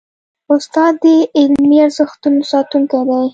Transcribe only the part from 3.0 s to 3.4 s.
دی.